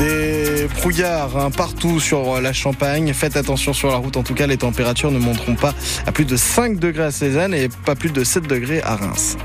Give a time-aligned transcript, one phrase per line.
[0.00, 3.12] Des brouillards hein, partout sur la Champagne.
[3.12, 4.16] Faites attention sur la route.
[4.16, 5.74] En tout cas, les températures ne monteront pas
[6.06, 9.36] à plus de 5 degrés à Cézanne et pas plus de 7 degrés à Reims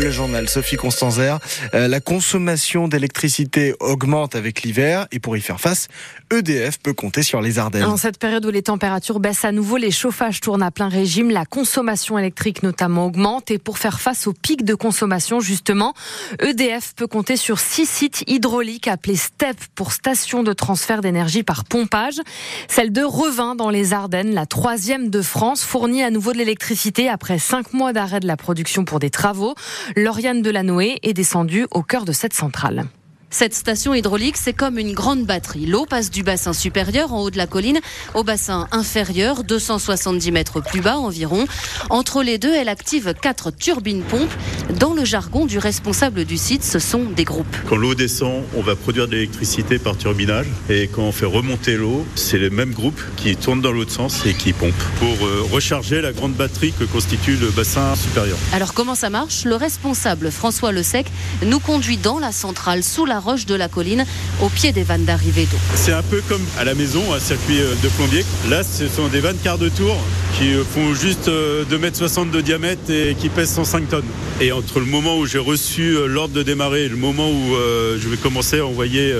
[0.00, 1.38] le journal Sophie Constanzer.
[1.74, 5.88] Euh, la consommation d'électricité augmente avec l'hiver et pour y faire face,
[6.30, 7.84] EDF peut compter sur les Ardennes.
[7.84, 11.30] En cette période où les températures baissent à nouveau, les chauffages tournent à plein régime,
[11.30, 15.92] la consommation électrique notamment augmente et pour faire face au pic de consommation justement,
[16.40, 21.64] EDF peut compter sur six sites hydrauliques appelés STEP pour station de transfert d'énergie par
[21.64, 22.20] pompage.
[22.68, 27.08] Celle de Revin dans les Ardennes, la troisième de France, fournit à nouveau de l'électricité
[27.08, 29.54] après cinq mois d'arrêt de la production pour des travaux.
[29.96, 32.84] Lauriane Delanoë est descendue au cœur de cette centrale.
[33.32, 35.64] Cette station hydraulique, c'est comme une grande batterie.
[35.64, 37.78] L'eau passe du bassin supérieur en haut de la colline
[38.14, 41.46] au bassin inférieur, 270 mètres plus bas environ.
[41.90, 44.32] Entre les deux, elle active quatre turbines-pompes.
[44.80, 47.56] Dans le jargon du responsable du site, ce sont des groupes.
[47.68, 50.46] Quand l'eau descend, on va produire de l'électricité par turbinage.
[50.68, 54.26] Et quand on fait remonter l'eau, c'est les mêmes groupes qui tournent dans l'autre sens
[54.26, 58.38] et qui pompent pour euh, recharger la grande batterie que constitue le bassin supérieur.
[58.52, 59.44] Alors comment ça marche?
[59.44, 61.06] Le responsable François Le Sec
[61.46, 64.04] nous conduit dans la centrale sous la roche de la colline,
[64.42, 65.58] au pied des vannes d'arrivée d'eau.
[65.74, 68.24] C'est un peu comme à la maison, un circuit euh, de plombier.
[68.48, 69.96] Là, ce sont des vannes quart de tour
[70.38, 74.04] qui euh, font juste 2,60 euh, m de diamètre et qui pèsent 105 tonnes.
[74.40, 77.54] Et entre le moment où j'ai reçu l'ordre de démarrer et le moment où
[77.98, 79.14] je vais commencer à envoyer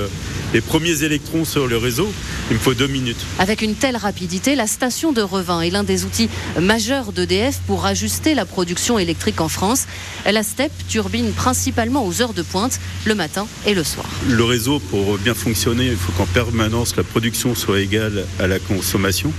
[0.52, 2.12] les premiers électrons sur le réseau,
[2.50, 3.18] il me faut deux minutes.
[3.38, 6.28] Avec une telle rapidité, la station de Revin est l'un des outils
[6.60, 9.86] majeurs d'EDF pour ajuster la production électrique en France.
[10.30, 14.06] La STEP turbine principalement aux heures de pointe, le matin et le soir.
[14.28, 18.58] Le réseau, pour bien fonctionner, il faut qu'en permanence la production soit égale à la
[18.58, 19.32] consommation.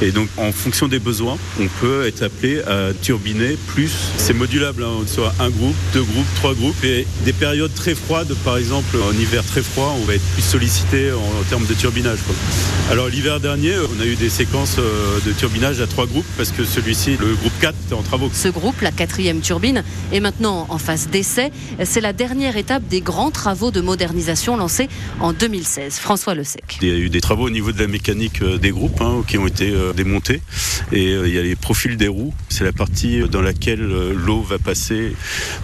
[0.00, 3.92] Et donc, en fonction des besoins, on peut être appelé à turbiner plus.
[4.16, 6.84] C'est modulable, hein, soit un groupe, deux groupes, trois groupes.
[6.84, 10.45] Et des périodes très froides, par exemple, en hiver très froid, on va être plus
[10.46, 12.20] sollicité en, termes de turbinage.
[12.90, 16.50] Alors l'hiver dernier, on a eu des séquences euh, de turbinage à trois groupes parce
[16.50, 18.30] que celui-ci, le groupe 4, était en travaux.
[18.32, 21.50] Ce groupe, la quatrième turbine, est maintenant en phase d'essai.
[21.84, 25.98] C'est la dernière étape des grands travaux de modernisation lancés en 2016.
[25.98, 26.78] François Le Sec.
[26.80, 29.24] Il y a eu des travaux au niveau de la mécanique euh, des groupes hein,
[29.26, 30.42] qui ont été euh, démontés
[30.92, 32.32] et il y a les profils des roues.
[32.50, 35.16] C'est la partie dans laquelle l'eau va passer.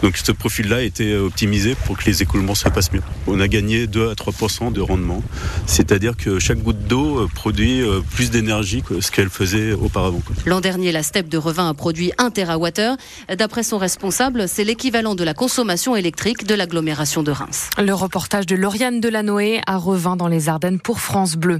[0.03, 3.03] Donc ce profil-là a été optimisé pour que les écoulements se passent mieux.
[3.28, 4.32] On a gagné 2 à 3
[4.72, 5.22] de rendement.
[5.66, 10.21] C'est-à-dire que chaque goutte d'eau euh, produit euh, plus d'énergie que ce qu'elle faisait auparavant.
[10.47, 12.97] L'an dernier, la steppe de Revin a produit 1 TWh.
[13.37, 17.71] D'après son responsable, c'est l'équivalent de la consommation électrique de l'agglomération de Reims.
[17.78, 21.59] Le reportage de Lauriane Delanoë à Revin dans les Ardennes pour France Bleu.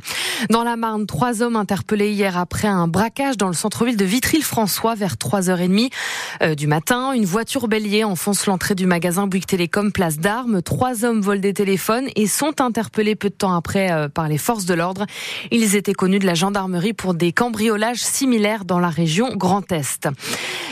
[0.51, 4.95] Dans la Marne, trois hommes interpellés hier après un braquage dans le centre-ville de Vitry-le-François
[4.95, 5.91] vers 3h30
[6.43, 7.13] euh, du matin.
[7.13, 10.63] Une voiture bélier enfonce l'entrée du magasin Bouygues Télécom Place d'Armes.
[10.63, 14.39] Trois hommes volent des téléphones et sont interpellés peu de temps après euh, par les
[14.39, 15.07] forces de l'ordre.
[15.51, 20.09] Ils étaient connus de la gendarmerie pour des cambriolages similaires dans la région Grand Est.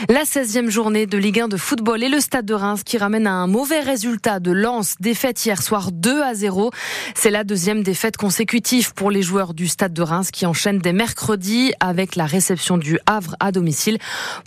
[0.09, 3.27] La 16e journée de Ligue 1 de football et le Stade de Reims qui ramène
[3.27, 6.71] à un mauvais résultat de Lens, défaite hier soir 2 à 0.
[7.13, 10.93] C'est la deuxième défaite consécutive pour les joueurs du Stade de Reims qui enchaînent dès
[10.93, 13.99] mercredi avec la réception du Havre à domicile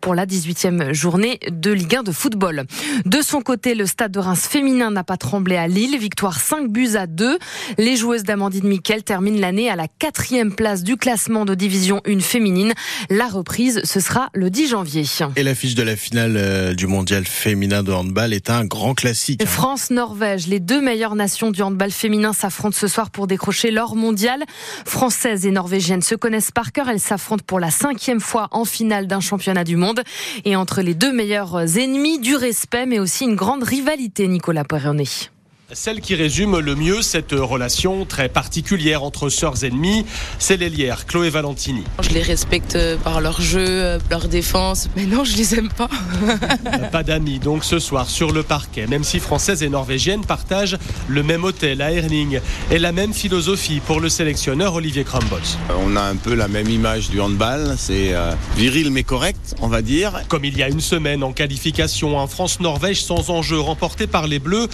[0.03, 2.65] pour la 18e journée de Ligue 1 de football.
[3.05, 6.69] De son côté, le Stade de Reims féminin n'a pas tremblé à Lille, victoire 5
[6.69, 7.39] buts à 2.
[7.79, 12.21] Les joueuses d'Amandine Miquel terminent l'année à la quatrième place du classement de division 1
[12.21, 12.73] féminine.
[13.11, 15.05] La reprise, ce sera le 10 janvier.
[15.37, 19.43] Et l'affiche de la finale euh, du mondial féminin de handball est un grand classique.
[19.43, 19.47] Hein.
[19.47, 24.45] France-Norvège, les deux meilleures nations du handball féminin s'affrontent ce soir pour décrocher l'or mondial.
[24.85, 26.89] Françaises et norvégiennes se connaissent par cœur.
[26.89, 30.03] Elles s'affrontent pour la cinquième fois en finale d'un championnat du monde.
[30.45, 35.34] Et entre les deux meilleurs ennemis, du respect, mais aussi une grande rivalité, Nicolas Perronnet.
[35.75, 40.07] Celle qui résume le mieux cette relation très particulière entre sœurs ennemies,
[40.39, 41.83] c'est l'ailière Chloé Valentini.
[42.01, 45.89] Je les respecte par leur jeu, leur défense, mais non, je les aime pas.
[46.93, 51.25] pas d'amis donc ce soir sur le parquet, même si françaises et norvégiennes partagent le
[51.25, 52.39] même hôtel à Erling
[52.71, 55.59] et la même philosophie pour le sélectionneur Olivier Krambos.
[55.71, 59.57] Euh, on a un peu la même image du handball, c'est euh, viril mais correct,
[59.61, 60.23] on va dire.
[60.29, 64.39] Comme il y a une semaine en qualification, un France-Norvège sans enjeu remporté par les
[64.39, 64.69] Bleus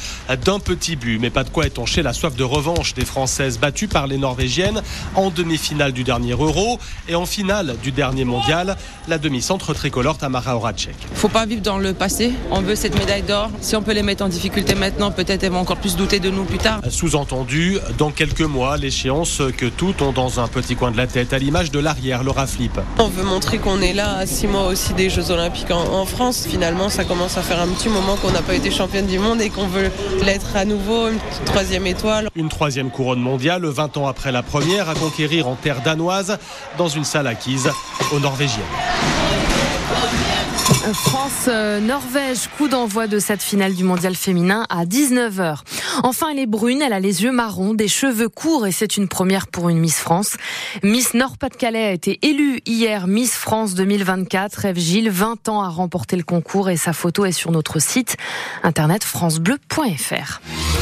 [0.44, 0.89] d'un petit
[1.20, 4.82] mais pas de quoi étancher la soif de revanche des Françaises battues par les Norvégiennes
[5.14, 6.78] en demi-finale du dernier Euro
[7.08, 8.76] et en finale du dernier mondial,
[9.06, 10.96] la demi-centre tricolore Tamara Horacek.
[11.14, 13.50] Faut pas vivre dans le passé, on veut cette médaille d'or.
[13.60, 16.28] Si on peut les mettre en difficulté maintenant, peut-être elles vont encore plus douter de
[16.28, 16.80] nous plus tard.
[16.88, 21.32] Sous-entendu, dans quelques mois, l'échéance que toutes ont dans un petit coin de la tête,
[21.32, 22.80] à l'image de l'arrière, Laura Flip.
[22.98, 26.04] On veut montrer qu'on est là à six mois aussi des Jeux Olympiques en, en
[26.04, 26.46] France.
[26.48, 29.40] Finalement, ça commence à faire un petit moment qu'on n'a pas été championne du monde
[29.40, 29.90] et qu'on veut
[30.24, 32.28] l'être à nouveau une troisième étoile.
[32.34, 36.38] Une troisième couronne mondiale, 20 ans après la première, à conquérir en terre danoise,
[36.78, 37.70] dans une salle acquise
[38.12, 39.19] aux Norvégiennes.
[40.92, 45.58] France-Norvège, coup d'envoi de cette finale du mondial féminin à 19h.
[46.02, 49.08] Enfin, elle est brune, elle a les yeux marrons, des cheveux courts et c'est une
[49.08, 50.36] première pour une Miss France.
[50.82, 54.64] Miss Nord-Pas-de-Calais a été élue hier Miss France 2024.
[54.66, 58.16] Eve Gilles, 20 ans, a remporté le concours et sa photo est sur notre site
[58.62, 60.40] internet francebleu.fr.